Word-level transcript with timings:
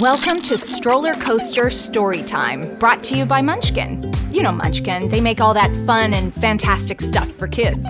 Welcome 0.00 0.36
to 0.42 0.56
Stroller 0.56 1.14
Coaster 1.14 1.70
Story 1.70 2.22
Time, 2.22 2.76
brought 2.76 3.02
to 3.02 3.18
you 3.18 3.24
by 3.24 3.42
Munchkin. 3.42 4.12
You 4.30 4.44
know 4.44 4.52
Munchkin, 4.52 5.08
they 5.08 5.20
make 5.20 5.40
all 5.40 5.52
that 5.54 5.74
fun 5.86 6.14
and 6.14 6.32
fantastic 6.34 7.00
stuff 7.00 7.28
for 7.32 7.48
kids. 7.48 7.84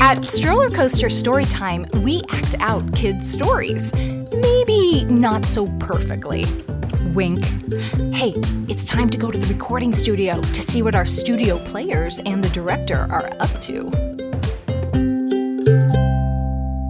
At 0.00 0.24
Stroller 0.24 0.70
Coaster 0.70 1.10
Story 1.10 1.44
Time, 1.44 1.84
we 1.96 2.22
act 2.30 2.56
out 2.60 2.94
kids' 2.94 3.30
stories. 3.30 3.92
Maybe 3.94 5.04
not 5.04 5.44
so 5.44 5.66
perfectly. 5.78 6.46
Wink. 7.12 7.44
Hey, 8.14 8.32
it's 8.66 8.86
time 8.86 9.10
to 9.10 9.18
go 9.18 9.30
to 9.30 9.36
the 9.36 9.52
recording 9.52 9.92
studio 9.92 10.40
to 10.40 10.62
see 10.62 10.80
what 10.80 10.94
our 10.94 11.04
studio 11.04 11.58
players 11.66 12.20
and 12.20 12.42
the 12.42 12.48
director 12.54 13.06
are 13.10 13.28
up 13.38 13.50
to. 13.64 13.90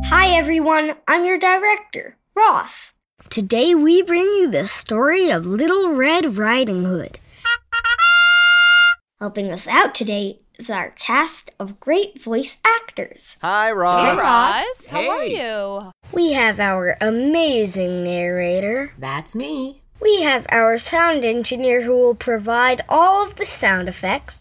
Hi 0.05 0.29
everyone, 0.29 0.95
I'm 1.09 1.25
your 1.25 1.41
director, 1.41 2.17
Ross. 2.37 2.93
Today 3.31 3.75
we 3.75 4.03
bring 4.03 4.25
you 4.25 4.51
the 4.51 4.67
story 4.67 5.31
of 5.31 5.45
Little 5.45 5.93
Red 5.95 6.39
Riding 6.39 6.85
Hood. 6.85 7.19
Helping 9.21 9.51
us 9.51 9.67
out 9.67 9.95
today 9.95 10.41
is 10.59 10.71
our 10.71 10.91
cast 10.91 11.51
of 11.59 11.79
great 11.79 12.23
voice 12.23 12.59
actors. 12.65 13.37
Hi, 13.43 13.71
Ross. 13.71 14.09
Hey, 14.09 14.17
Ross. 14.17 14.87
How 14.89 15.01
Hey. 15.01 15.09
are 15.09 15.25
you? 15.27 15.93
We 16.13 16.33
have 16.33 16.59
our 16.59 16.97
amazing 17.01 18.03
narrator. 18.05 18.93
That's 18.99 19.35
me. 19.37 19.83
We 20.01 20.23
have 20.23 20.47
our 20.51 20.79
sound 20.79 21.25
engineer 21.25 21.83
who 21.83 21.97
will 21.97 22.15
provide 22.15 22.81
all 22.89 23.25
of 23.25 23.35
the 23.35 23.47
sound 23.47 23.89
effects. 23.89 24.41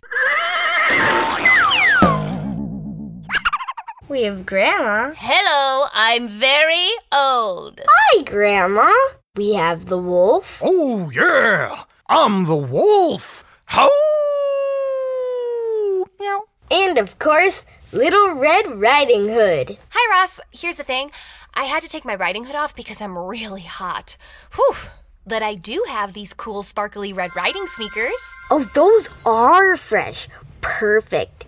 We 4.09 4.23
have 4.23 4.45
Grandma. 4.45 5.13
Hello, 5.17 5.87
I'm 5.93 6.29
very 6.29 6.91
old. 7.11 7.81
Hi, 7.85 8.23
Grandma. 8.23 8.93
We 9.35 9.55
have 9.55 9.87
the 9.87 9.97
wolf. 9.97 10.61
Oh, 10.63 11.11
yeah. 11.13 11.83
I'm 12.07 12.45
the 12.45 12.55
wolf. 12.55 13.43
How? 13.65 13.89
Meow. 16.21 16.43
And 16.71 16.97
of 16.97 17.19
course, 17.19 17.65
Little 17.91 18.31
Red 18.31 18.79
Riding 18.79 19.27
Hood. 19.27 19.77
Hi, 19.89 20.19
Ross. 20.21 20.39
Here's 20.51 20.77
the 20.77 20.85
thing 20.85 21.11
I 21.53 21.65
had 21.65 21.83
to 21.83 21.89
take 21.89 22.05
my 22.05 22.15
riding 22.15 22.45
hood 22.45 22.55
off 22.55 22.73
because 22.73 23.01
I'm 23.01 23.17
really 23.17 23.63
hot. 23.63 24.15
Whew. 24.55 24.75
But 25.25 25.43
I 25.43 25.55
do 25.55 25.83
have 25.89 26.13
these 26.13 26.33
cool, 26.33 26.63
sparkly 26.63 27.11
red 27.11 27.31
riding 27.35 27.65
sneakers. 27.65 28.23
Oh, 28.49 28.63
those 28.73 29.09
are 29.25 29.75
fresh. 29.75 30.29
Perfect. 30.61 31.45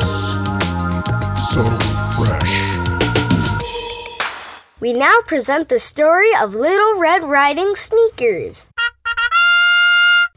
So 0.00 1.62
fresh. 2.16 2.78
We 4.80 4.92
now 4.92 5.18
present 5.26 5.68
the 5.68 5.78
story 5.78 6.30
of 6.40 6.54
Little 6.54 6.98
Red 6.98 7.24
Riding 7.24 7.74
Sneakers. 7.76 8.68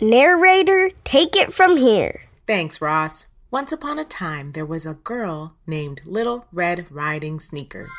Narrator, 0.02 0.92
take 1.06 1.36
it 1.38 1.54
from 1.54 1.78
here. 1.78 2.22
Thanks, 2.46 2.82
Ross. 2.82 3.28
Once 3.50 3.72
upon 3.72 3.98
a 3.98 4.04
time, 4.04 4.52
there 4.52 4.66
was 4.66 4.86
a 4.86 4.96
girl 4.96 5.56
named 5.66 6.02
Little 6.06 6.48
Red 6.52 6.92
Riding 6.92 7.40
Sneakers. 7.40 7.96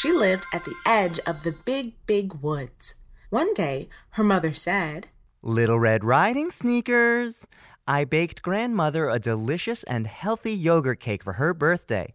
She 0.00 0.10
lived 0.10 0.46
at 0.52 0.64
the 0.64 0.74
edge 0.84 1.20
of 1.26 1.44
the 1.44 1.52
big, 1.52 1.92
big 2.06 2.34
woods. 2.34 2.96
One 3.30 3.54
day, 3.54 3.88
her 4.10 4.24
mother 4.24 4.52
said, 4.52 5.08
Little 5.42 5.78
Red 5.78 6.02
Riding 6.02 6.50
Sneakers. 6.50 7.46
I 7.90 8.04
baked 8.04 8.42
grandmother 8.42 9.08
a 9.08 9.18
delicious 9.18 9.82
and 9.84 10.06
healthy 10.06 10.52
yogurt 10.52 11.00
cake 11.00 11.24
for 11.24 11.32
her 11.32 11.54
birthday. 11.54 12.12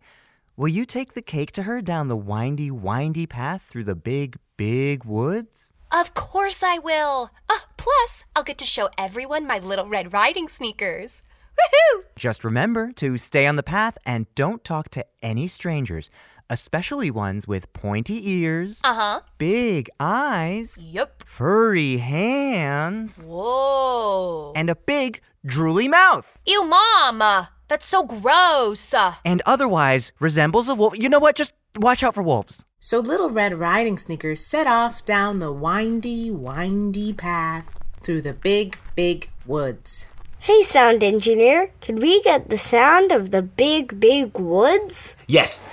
Will 0.56 0.68
you 0.68 0.86
take 0.86 1.16
the 1.16 1.22
cake 1.24 1.52
to 1.54 1.64
her 1.64 1.82
down 1.82 2.10
the 2.10 2.16
windy, 2.16 2.70
windy 2.70 3.26
path 3.26 3.64
through 3.64 3.86
the 3.86 3.96
big, 3.96 4.38
big 4.56 5.04
woods? 5.04 5.74
Of 5.92 6.14
course 6.14 6.62
I 6.62 6.78
will. 6.78 7.32
Ah, 7.50 7.66
plus, 7.76 8.24
I'll 8.36 8.44
get 8.44 8.60
to 8.60 8.66
show 8.66 8.90
everyone 9.00 9.48
my 9.48 9.58
little 9.58 9.88
red 9.88 10.14
riding 10.14 10.48
sneakers. 10.48 11.24
Woohoo! 11.58 12.04
Just 12.16 12.44
remember 12.44 12.92
to 12.92 13.18
stay 13.18 13.48
on 13.48 13.56
the 13.56 13.64
path 13.64 13.98
and 14.06 14.28
don't 14.36 14.64
talk 14.64 14.90
to 14.90 15.04
any 15.24 15.48
strangers, 15.48 16.12
especially 16.50 17.10
ones 17.12 17.48
with 17.48 17.72
pointy 17.74 18.30
ears, 18.30 18.80
Uh 18.84 18.94
huh. 18.94 19.20
big 19.38 19.90
eyes, 20.00 20.78
Yep. 20.82 21.24
furry 21.26 21.98
hands, 21.98 23.26
Whoa. 23.28 24.54
and 24.56 24.70
a 24.70 24.76
big, 24.76 25.22
drooly 25.46 25.90
mouth. 25.90 26.40
Ew, 26.46 26.64
Mom. 26.64 27.48
That's 27.68 27.86
so 27.86 28.04
gross. 28.04 28.94
And 29.26 29.42
otherwise 29.46 30.12
resembles 30.20 30.70
a 30.70 30.76
wolf. 30.76 30.98
You 30.98 31.10
know 31.10 31.20
what? 31.20 31.36
Just 31.36 31.54
watch 31.78 32.04
out 32.04 32.14
for 32.14 32.22
wolves. 32.22 32.66
So 32.80 33.00
Little 33.00 33.30
Red 33.30 33.54
Riding 33.56 33.98
Sneakers 33.98 34.46
set 34.46 34.68
off 34.68 35.06
down 35.06 35.40
the 35.40 35.52
windy, 35.52 36.30
windy 36.30 37.14
path 37.14 37.70
through 38.02 38.22
the 38.22 38.34
big, 38.34 38.78
big 38.96 39.30
woods. 39.46 40.08
Hey, 40.44 40.62
sound 40.62 41.04
engineer, 41.06 41.72
could 41.80 42.02
we 42.02 42.22
get 42.22 42.50
the 42.50 42.58
sound 42.58 43.14
of 43.14 43.32
the 43.32 43.42
big, 43.42 43.98
big 44.02 44.38
woods? 44.38 45.16
Yes. 45.26 45.64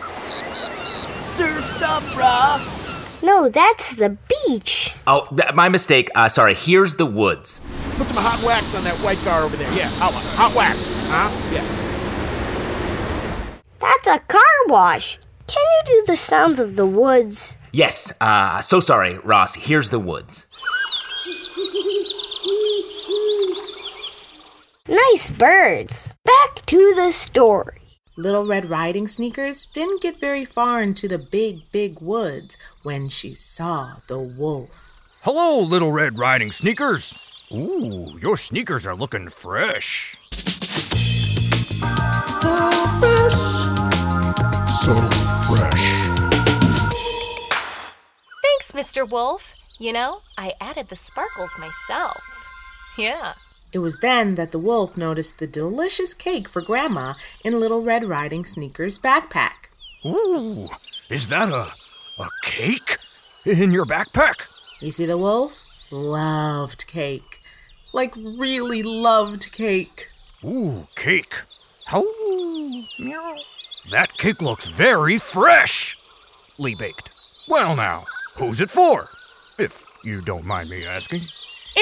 Surf's 1.19 1.83
up, 1.83 2.05
brah. 2.15 2.61
No, 3.21 3.49
that's 3.49 3.95
the 3.97 4.17
beach. 4.47 4.95
Oh, 5.09 5.27
th- 5.37 5.55
my 5.55 5.69
mistake. 5.69 6.09
Uh, 6.15 6.29
sorry. 6.29 6.55
Here's 6.55 6.95
the 6.95 7.05
woods. 7.05 7.61
Put 7.99 8.09
some 8.11 8.23
hot 8.23 8.41
wax 8.47 8.77
on 8.77 8.85
that 8.85 8.97
white 9.05 9.19
car 9.25 9.43
over 9.43 9.57
there. 9.57 9.67
Yeah, 9.73 9.91
hot, 9.99 10.15
hot 10.39 10.55
wax. 10.57 11.05
Huh? 11.11 11.29
Yeah. 11.53 11.67
That's 13.81 14.07
a 14.07 14.21
car 14.21 14.41
wash. 14.69 15.19
Can 15.49 15.67
you 15.67 15.83
do 15.85 16.05
the 16.07 16.17
sounds 16.17 16.61
of 16.61 16.77
the 16.77 16.87
woods? 16.87 17.59
Yes. 17.73 18.13
Uh, 18.21 18.61
so 18.61 18.79
sorry, 18.79 19.19
Ross. 19.19 19.57
Here's 19.57 19.91
the 19.91 19.99
woods. 19.99 20.47
Nice 24.91 25.31
birds. 25.31 26.17
Back 26.25 26.67
to 26.67 26.95
the 26.97 27.13
story. 27.13 27.81
Little 28.17 28.45
Red 28.45 28.69
Riding 28.69 29.07
Sneakers 29.07 29.65
didn't 29.67 30.03
get 30.03 30.19
very 30.19 30.45
far 30.45 30.83
into 30.83 31.07
the 31.07 31.17
big, 31.17 31.71
big 31.71 32.01
woods 32.01 32.59
when 32.83 33.09
she 33.09 33.31
saw 33.31 33.99
the 34.09 34.19
wolf. 34.19 34.99
Hello, 35.23 35.61
Little 35.61 35.93
Red 35.93 36.19
Riding 36.19 36.51
Sneakers. 36.51 37.17
Ooh, 37.53 38.19
your 38.19 38.37
sneakers 38.37 38.85
are 38.85 38.97
looking 38.97 39.29
fresh. 39.29 40.17
So 40.33 40.51
fresh. 42.99 43.39
So 44.83 44.95
fresh. 45.47 46.09
thanks, 48.43 48.73
Mr. 48.75 49.09
Wolf. 49.09 49.55
You 49.79 49.93
know, 49.93 50.19
I 50.37 50.55
added 50.61 50.89
the 50.89 50.97
sparkles 50.97 51.55
myself. 51.61 52.21
Yeah. 52.99 53.35
It 53.73 53.79
was 53.79 53.99
then 53.99 54.35
that 54.35 54.51
the 54.51 54.59
wolf 54.59 54.97
noticed 54.97 55.39
the 55.39 55.47
delicious 55.47 56.15
cake 56.15 56.49
for 56.49 56.61
Grandma 56.61 57.15
in 57.45 57.61
Little 57.61 57.83
Red 57.83 58.05
Riding 58.05 58.45
Sneakers' 58.45 58.99
backpack. 58.99 59.69
Ooh, 60.05 60.69
is 61.09 61.29
that 61.29 61.51
a 61.53 61.73
a 62.21 62.29
cake 62.43 62.99
in 63.47 63.71
your 63.71 63.87
backpack? 63.87 64.47
You 64.81 64.91
see, 64.91 65.07
the 65.07 65.19
wolf 65.19 65.65
loved 65.91 66.87
cake. 66.87 67.41
Like, 67.93 68.15
really 68.17 68.83
loved 68.83 69.53
cake. 69.53 70.09
Ooh, 70.45 70.87
cake. 70.97 71.35
How? 71.87 72.03
Meow. 72.99 73.37
That 73.91 74.13
cake 74.19 74.43
looks 74.43 74.69
very 74.69 75.19
fresh, 75.19 75.97
freshly 76.61 76.75
baked. 76.75 77.15
Well, 77.49 77.75
now, 77.75 78.05
who's 78.37 78.61
it 78.61 78.71
for? 78.71 79.07
If 79.59 79.85
you 80.05 80.21
don't 80.21 80.45
mind 80.45 80.71
me 80.71 80.85
asking. 80.85 81.23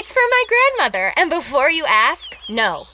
It's 0.00 0.12
for 0.12 0.22
my 0.30 0.44
grandmother, 0.46 1.12
and 1.16 1.28
before 1.28 1.72
you 1.72 1.84
ask, 1.84 2.36
no, 2.48 2.86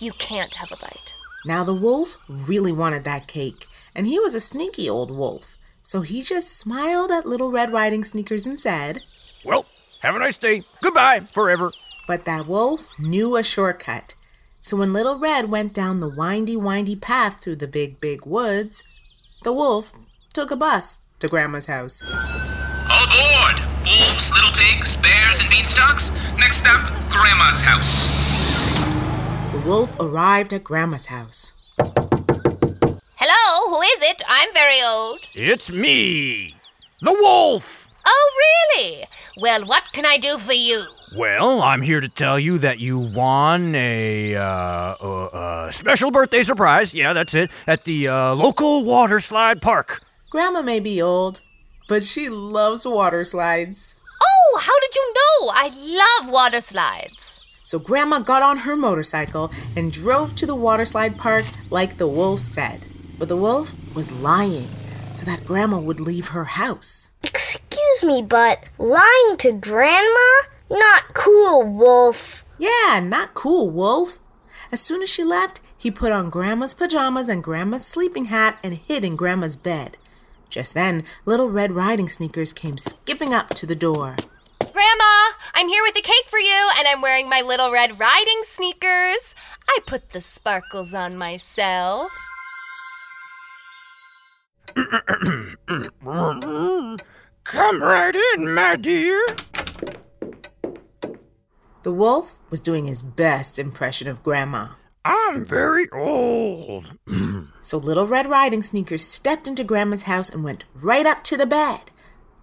you 0.00 0.10
can't 0.10 0.56
have 0.56 0.72
a 0.72 0.76
bite. 0.76 1.14
Now, 1.46 1.62
the 1.62 1.72
wolf 1.72 2.16
really 2.48 2.72
wanted 2.72 3.04
that 3.04 3.28
cake, 3.28 3.66
and 3.94 4.08
he 4.08 4.18
was 4.18 4.34
a 4.34 4.40
sneaky 4.40 4.90
old 4.90 5.12
wolf. 5.12 5.56
So 5.84 6.00
he 6.00 6.20
just 6.20 6.58
smiled 6.58 7.12
at 7.12 7.26
Little 7.26 7.52
Red 7.52 7.70
Riding 7.70 8.02
Sneakers 8.02 8.44
and 8.44 8.58
said, 8.58 9.02
Well, 9.44 9.66
have 10.00 10.16
a 10.16 10.18
nice 10.18 10.36
day. 10.36 10.64
Goodbye, 10.82 11.20
forever. 11.20 11.70
But 12.08 12.24
that 12.24 12.48
wolf 12.48 12.88
knew 12.98 13.36
a 13.36 13.44
shortcut. 13.44 14.14
So 14.60 14.78
when 14.78 14.92
Little 14.92 15.16
Red 15.16 15.52
went 15.52 15.72
down 15.72 16.00
the 16.00 16.08
windy, 16.08 16.56
windy 16.56 16.96
path 16.96 17.40
through 17.40 17.56
the 17.56 17.68
big, 17.68 18.00
big 18.00 18.26
woods, 18.26 18.82
the 19.44 19.52
wolf 19.52 19.92
took 20.34 20.50
a 20.50 20.56
bus 20.56 21.02
to 21.20 21.28
Grandma's 21.28 21.66
house. 21.66 22.02
All 22.90 23.04
aboard! 23.04 23.67
Wolves, 23.88 24.30
little 24.32 24.50
pigs, 24.52 24.96
bears, 24.96 25.40
and 25.40 25.48
beanstalks. 25.48 26.10
Next 26.36 26.58
stop, 26.58 26.92
Grandma's 27.08 27.62
house. 27.62 28.18
The 29.50 29.58
wolf 29.66 29.96
arrived 29.98 30.52
at 30.52 30.62
Grandma's 30.62 31.06
house. 31.06 31.54
Hello, 33.16 33.70
who 33.70 33.80
is 33.80 34.02
it? 34.02 34.20
I'm 34.28 34.52
very 34.52 34.82
old. 34.82 35.20
It's 35.32 35.70
me, 35.70 36.54
the 37.00 37.14
wolf. 37.14 37.88
Oh, 38.04 38.30
really? 38.76 39.04
Well, 39.38 39.64
what 39.64 39.84
can 39.94 40.04
I 40.04 40.18
do 40.18 40.36
for 40.36 40.52
you? 40.52 40.84
Well, 41.16 41.62
I'm 41.62 41.80
here 41.80 42.02
to 42.02 42.10
tell 42.10 42.38
you 42.38 42.58
that 42.58 42.80
you 42.80 42.98
won 42.98 43.74
a 43.74 44.36
uh, 44.36 44.42
uh, 45.00 45.24
uh, 45.32 45.70
special 45.70 46.10
birthday 46.10 46.42
surprise. 46.42 46.92
Yeah, 46.92 47.14
that's 47.14 47.32
it. 47.32 47.50
At 47.66 47.84
the 47.84 48.08
uh, 48.08 48.34
local 48.34 48.84
water 48.84 49.18
slide 49.20 49.62
park. 49.62 50.02
Grandma 50.28 50.60
may 50.60 50.78
be 50.78 51.00
old, 51.00 51.40
but 51.88 52.04
she 52.04 52.28
loves 52.28 52.86
water 52.86 53.24
slides. 53.24 53.96
Oh, 54.22 54.60
how 54.60 54.78
did 54.80 54.94
you 54.94 55.14
know? 55.14 55.50
I 55.52 56.22
love 56.22 56.32
water 56.32 56.60
slides. 56.60 57.40
So 57.64 57.78
Grandma 57.78 58.20
got 58.20 58.42
on 58.42 58.58
her 58.58 58.76
motorcycle 58.76 59.50
and 59.76 59.92
drove 59.92 60.34
to 60.36 60.46
the 60.46 60.54
water 60.54 60.84
slide 60.84 61.18
park 61.18 61.44
like 61.70 61.96
the 61.96 62.06
wolf 62.06 62.40
said. 62.40 62.86
But 63.18 63.28
the 63.28 63.36
wolf 63.36 63.74
was 63.94 64.12
lying 64.12 64.68
so 65.12 65.26
that 65.26 65.44
Grandma 65.44 65.80
would 65.80 66.00
leave 66.00 66.28
her 66.28 66.44
house. 66.44 67.10
Excuse 67.22 68.02
me, 68.02 68.22
but 68.22 68.64
lying 68.78 69.36
to 69.38 69.52
Grandma? 69.52 70.30
Not 70.70 71.14
cool, 71.14 71.64
Wolf. 71.64 72.44
Yeah, 72.58 73.00
not 73.02 73.34
cool, 73.34 73.70
Wolf. 73.70 74.18
As 74.70 74.80
soon 74.80 75.02
as 75.02 75.08
she 75.08 75.24
left, 75.24 75.60
he 75.76 75.90
put 75.90 76.12
on 76.12 76.30
Grandma's 76.30 76.74
pajamas 76.74 77.28
and 77.28 77.42
Grandma's 77.42 77.86
sleeping 77.86 78.26
hat 78.26 78.58
and 78.62 78.74
hid 78.74 79.04
in 79.04 79.16
Grandma's 79.16 79.56
bed. 79.56 79.96
Just 80.48 80.74
then, 80.74 81.04
Little 81.24 81.50
Red 81.50 81.72
Riding 81.72 82.08
Sneakers 82.08 82.52
came 82.52 82.78
skipping 82.78 83.34
up 83.34 83.50
to 83.50 83.66
the 83.66 83.76
door. 83.76 84.16
Grandma, 84.60 85.32
I'm 85.54 85.68
here 85.68 85.82
with 85.82 85.96
a 85.96 86.02
cake 86.02 86.28
for 86.28 86.38
you, 86.38 86.70
and 86.78 86.86
I'm 86.88 87.02
wearing 87.02 87.28
my 87.28 87.40
little 87.42 87.70
red 87.70 87.98
riding 87.98 88.40
sneakers. 88.42 89.34
I 89.68 89.80
put 89.86 90.10
the 90.10 90.20
sparkles 90.20 90.94
on 90.94 91.18
myself. 91.18 92.10
Come 97.44 97.82
right 97.82 98.14
in, 98.34 98.54
my 98.54 98.76
dear. 98.76 99.20
The 101.82 101.92
wolf 101.92 102.40
was 102.50 102.60
doing 102.60 102.86
his 102.86 103.02
best 103.02 103.58
impression 103.58 104.08
of 104.08 104.22
Grandma. 104.22 104.68
I'm 105.08 105.44
very 105.44 105.88
old. 105.90 106.92
So 107.60 107.76
Little 107.76 108.06
Red 108.06 108.26
Riding 108.26 108.62
Sneakers 108.62 109.04
stepped 109.04 109.46
into 109.46 109.62
Grandma's 109.64 110.04
house 110.04 110.30
and 110.30 110.42
went 110.42 110.64
right 110.74 111.04
up 111.04 111.22
to 111.24 111.36
the 111.36 111.44
bed. 111.44 111.80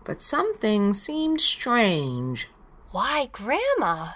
But 0.03 0.21
something 0.21 0.93
seemed 0.93 1.41
strange. 1.41 2.47
Why, 2.91 3.29
Grandma, 3.31 4.09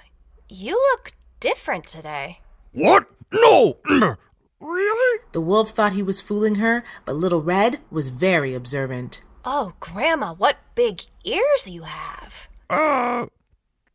you 0.47 0.73
look 0.73 1.13
different 1.39 1.87
today. 1.87 2.39
What? 2.73 3.07
No! 3.31 3.77
Really? 4.61 5.23
The 5.31 5.39
wolf 5.39 5.69
thought 5.69 5.93
he 5.93 6.03
was 6.03 6.19
fooling 6.19 6.55
her, 6.55 6.83
but 7.05 7.15
Little 7.15 7.41
Red 7.41 7.79
was 7.89 8.09
very 8.09 8.53
observant. 8.53 9.21
Oh, 9.45 9.71
Grandma, 9.79 10.33
what 10.33 10.57
big 10.75 11.03
ears 11.23 11.69
you 11.69 11.83
have. 11.83 12.49
Uh, 12.69 13.27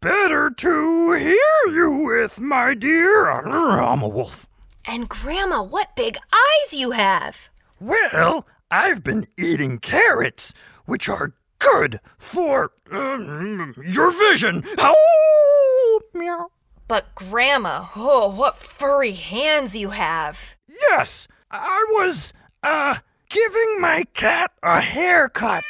better 0.05 0.51
to 0.51 1.13
hear 1.13 1.75
you 1.75 1.91
with, 2.05 2.39
my 2.39 2.75
dear. 2.75 3.31
I'm 3.31 4.03
a 4.03 4.09
wolf. 4.09 4.47
And 4.85 5.09
Grandma, 5.09 5.63
what 5.63 5.97
big 5.97 6.19
eyes 6.31 6.75
you 6.75 6.91
have. 6.91 7.49
Well, 7.81 8.47
I've 8.71 9.03
been 9.03 9.27
eating 9.39 9.79
carrots, 9.79 10.53
which 10.85 11.09
are 11.09 11.33
good 11.59 12.01
for 12.19 12.73
um, 12.93 13.75
your 13.83 14.11
vision. 14.11 14.65
Oh, 14.77 16.01
meow. 16.13 16.49
But 16.87 17.15
Grandma, 17.15 17.87
oh, 17.97 18.29
what 18.29 18.59
furry 18.59 19.13
hands 19.13 19.75
you 19.75 19.89
have. 19.91 20.55
Yes, 20.69 21.27
I 21.51 21.83
was, 21.93 22.35
uh, 22.63 22.97
giving 23.31 23.81
my 23.81 24.03
cat 24.13 24.51
a 24.63 24.83
haircut. 24.83 25.65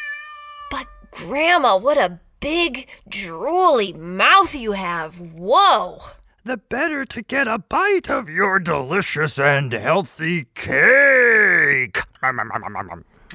But 0.72 0.88
Grandma, 1.12 1.78
what 1.78 1.98
a 1.98 2.18
big, 2.44 2.86
drooly 3.08 3.96
mouth 3.96 4.54
you 4.54 4.72
have. 4.72 5.18
Whoa. 5.18 5.98
The 6.44 6.58
better 6.58 7.06
to 7.06 7.22
get 7.22 7.48
a 7.48 7.58
bite 7.58 8.10
of 8.10 8.28
your 8.28 8.58
delicious 8.58 9.38
and 9.38 9.72
healthy 9.72 10.48
cake. 10.54 12.02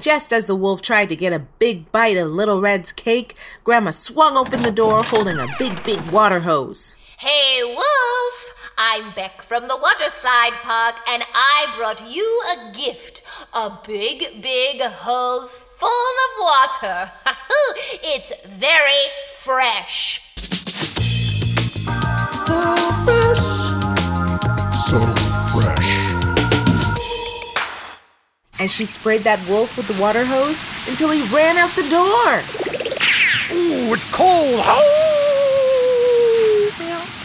Just 0.00 0.32
as 0.32 0.46
the 0.46 0.54
wolf 0.54 0.80
tried 0.80 1.08
to 1.08 1.16
get 1.16 1.32
a 1.32 1.40
big 1.40 1.90
bite 1.90 2.18
of 2.18 2.30
Little 2.30 2.60
Red's 2.60 2.92
cake, 2.92 3.36
Grandma 3.64 3.90
swung 3.90 4.36
open 4.36 4.62
the 4.62 4.70
door 4.70 5.02
holding 5.02 5.40
a 5.40 5.48
big, 5.58 5.82
big 5.82 6.00
water 6.12 6.38
hose. 6.38 6.94
Hey, 7.18 7.64
Wolf! 7.64 8.59
I'm 8.82 9.12
Beck 9.12 9.42
from 9.42 9.68
the 9.68 9.76
water 9.76 10.08
slide 10.08 10.54
park, 10.62 10.94
and 11.06 11.22
I 11.34 11.70
brought 11.76 12.08
you 12.08 12.42
a 12.50 12.72
gift 12.72 13.20
a 13.52 13.78
big, 13.86 14.40
big 14.40 14.80
hose 14.80 15.54
full 15.54 15.88
of 15.90 16.30
water. 16.40 17.12
it's 18.02 18.32
very 18.46 19.04
fresh. 19.28 20.32
So 22.46 22.56
fresh. 23.04 23.44
So 24.88 24.98
fresh. 25.52 26.14
And 28.58 28.70
she 28.70 28.86
sprayed 28.86 29.24
that 29.24 29.46
wolf 29.46 29.76
with 29.76 29.88
the 29.88 30.00
water 30.00 30.24
hose 30.24 30.64
until 30.88 31.10
he 31.10 31.20
ran 31.36 31.58
out 31.58 31.70
the 31.76 31.86
door. 31.90 32.40
Ooh, 33.54 33.92
it's 33.92 34.10
cold. 34.10 34.62
Oh. 34.64 35.20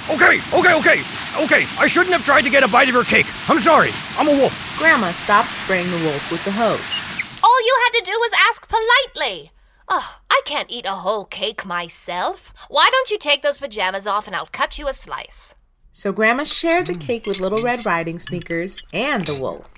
Okay, 0.08 0.40
okay, 0.54 0.74
okay, 0.76 1.02
okay. 1.44 1.66
I 1.80 1.88
shouldn't 1.88 2.14
have 2.14 2.26
tried 2.26 2.44
to 2.44 2.50
get 2.50 2.64
a 2.64 2.68
bite 2.68 2.88
of 2.88 2.96
your 2.96 3.04
cake. 3.04 3.28
I'm 3.50 3.60
sorry. 3.60 3.92
I'm 4.18 4.28
a 4.28 4.32
wolf. 4.32 4.78
Grandma 4.78 5.12
stopped 5.12 5.52
spraying 5.52 5.90
the 5.92 6.04
wolf 6.06 6.32
with 6.32 6.44
the 6.46 6.52
hose. 6.52 7.02
All 7.44 7.66
you 7.66 7.78
had 7.84 8.00
to 8.00 8.06
do 8.06 8.18
was 8.20 8.32
ask 8.50 8.68
politely. 8.68 9.52
Oh, 9.88 10.18
I 10.30 10.42
can't 10.46 10.72
eat 10.72 10.86
a 10.86 10.92
whole 10.92 11.26
cake 11.26 11.66
myself. 11.66 12.52
Why 12.70 12.90
don't 12.92 13.12
you 13.12 13.20
take 13.20 13.44
those 13.44 13.60
pajamas 13.60 14.08
off 14.08 14.28
and 14.28 14.36
I'll 14.36 14.50
cut 14.52 14.80
you 14.80 14.88
a 14.88 14.94
slice? 14.94 15.56
So 15.92 16.12
Grandma 16.12 16.44
shared 16.44 16.88
the 16.88 16.96
cake 16.98 17.26
with 17.26 17.40
Little 17.40 17.62
Red 17.62 17.86
Riding 17.86 18.20
Sneakers 18.20 18.80
and 18.92 19.26
the 19.26 19.40
wolf. 19.40 19.74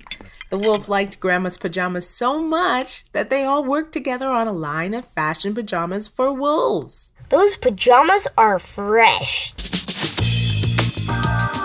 The 0.50 0.58
wolf 0.58 0.88
liked 0.88 1.20
Grandma's 1.20 1.58
pajamas 1.58 2.08
so 2.08 2.40
much 2.40 3.04
that 3.12 3.28
they 3.28 3.44
all 3.44 3.62
worked 3.62 3.92
together 3.92 4.28
on 4.28 4.48
a 4.48 4.52
line 4.52 4.94
of 4.94 5.04
fashion 5.04 5.54
pajamas 5.54 6.08
for 6.08 6.32
wolves. 6.32 7.10
Those 7.28 7.56
pajamas 7.56 8.26
are 8.38 8.58
fresh. 8.58 9.52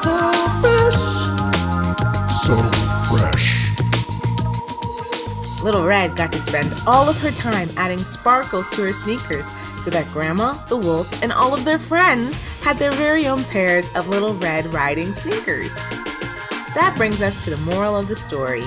So 0.03 0.11
fresh. 0.59 0.99
So 2.43 2.57
fresh. 3.07 3.71
Little 5.63 5.85
Red 5.85 6.17
got 6.17 6.33
to 6.33 6.41
spend 6.41 6.73
all 6.85 7.07
of 7.07 7.17
her 7.21 7.31
time 7.31 7.69
adding 7.77 7.99
sparkles 7.99 8.69
to 8.71 8.81
her 8.81 8.91
sneakers 8.91 9.49
so 9.49 9.89
that 9.91 10.05
Grandma, 10.07 10.55
the 10.67 10.75
wolf, 10.75 11.23
and 11.23 11.31
all 11.31 11.53
of 11.53 11.63
their 11.63 11.79
friends 11.79 12.39
had 12.59 12.77
their 12.77 12.91
very 12.91 13.27
own 13.27 13.45
pairs 13.45 13.87
of 13.95 14.09
Little 14.09 14.33
Red 14.33 14.73
Riding 14.73 15.13
Sneakers. 15.13 15.73
That 16.75 16.93
brings 16.97 17.21
us 17.21 17.41
to 17.45 17.51
the 17.51 17.71
moral 17.71 17.95
of 17.95 18.09
the 18.09 18.15
story. 18.15 18.63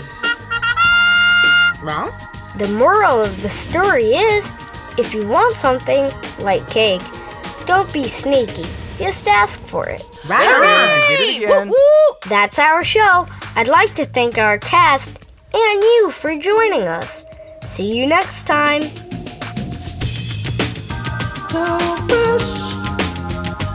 Ross? 1.83 2.29
The 2.57 2.75
moral 2.79 3.23
of 3.23 3.43
the 3.43 3.51
story 3.51 4.05
is 4.05 4.51
if 4.99 5.13
you 5.13 5.29
want 5.29 5.55
something, 5.55 6.09
like 6.39 6.67
cake, 6.71 7.03
don't 7.67 7.93
be 7.93 8.09
sneaky. 8.09 8.65
Just 8.99 9.29
ask 9.29 9.61
for 9.63 9.89
it. 9.89 10.03
Right 10.27 10.49
on! 10.49 11.09
Did 11.09 11.21
it 11.21 11.45
again. 11.45 11.71
That's 12.29 12.59
our 12.59 12.83
show. 12.83 13.27
I'd 13.55 13.69
like 13.69 13.95
to 13.97 14.07
thank 14.07 14.39
our 14.39 14.59
cast 14.59 15.11
and 15.53 15.83
you 15.83 16.11
for 16.11 16.35
joining 16.37 16.83
us. 16.83 17.25
See 17.63 17.97
you 17.97 18.07
next 18.07 18.45
time. 18.45 18.83
So 21.51 21.79
fresh. 22.09 22.73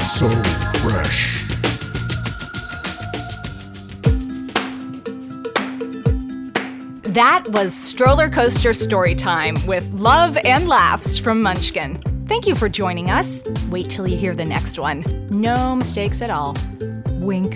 So 0.05 0.27
fresh. 0.79 1.41
That 7.13 7.43
was 7.49 7.75
Stroller 7.75 8.29
Coaster 8.29 8.73
Story 8.73 9.15
Time 9.15 9.55
with 9.67 9.91
love 9.93 10.37
and 10.43 10.67
laughs 10.67 11.17
from 11.17 11.41
Munchkin. 11.41 12.01
Thank 12.31 12.47
you 12.47 12.55
for 12.55 12.69
joining 12.69 13.09
us. 13.09 13.43
Wait 13.67 13.89
till 13.89 14.07
you 14.07 14.15
hear 14.15 14.33
the 14.33 14.45
next 14.45 14.79
one. 14.79 15.03
No 15.31 15.75
mistakes 15.75 16.21
at 16.21 16.29
all. 16.29 16.55
Wink. 17.19 17.53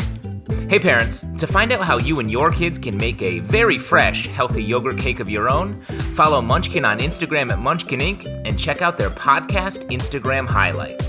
Hey 0.70 0.79
parents, 0.79 1.24
to 1.39 1.48
find 1.48 1.72
out 1.72 1.86
how 1.86 1.98
you 1.98 2.20
and 2.20 2.29
your 2.29 2.51
kids 2.51 2.77
can 2.77 2.98
make 2.98 3.22
a 3.22 3.39
very 3.39 3.77
fresh, 3.77 4.27
healthy 4.27 4.62
yogurt 4.62 4.98
cake 4.98 5.22
of 5.22 5.29
your 5.29 5.50
own, 5.50 5.75
follow 6.17 6.41
Munchkin 6.41 6.84
on 6.84 7.00
Instagram 7.00 7.53
at 7.53 7.60
Munchkin 7.60 8.01
Inc. 8.01 8.25
and 8.44 8.60
check 8.60 8.82
out 8.82 8.98
their 8.98 9.12
podcast 9.12 9.89
Instagram 9.89 10.46
highlight. 10.46 11.04